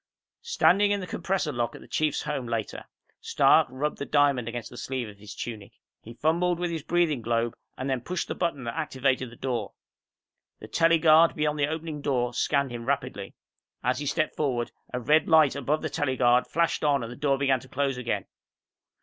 [0.41, 2.85] Standing in the compressor lock at the Chief's home later,
[3.19, 5.73] Stark rubbed the diamond against the sleeve of his tunic.
[6.01, 9.73] He fumbled with his breathing globe and then pushed the button that activated the door.
[10.59, 13.35] The tele guard beyond the opening door scanned him rapidly.
[13.83, 17.15] As he stepped forward, a red light above the tele guard flashed on and the
[17.15, 18.25] door began to close again.